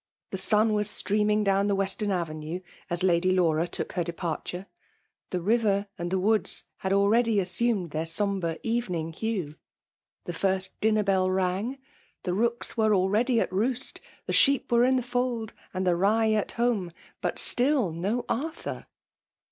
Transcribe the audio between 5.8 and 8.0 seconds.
and the woods had already assumed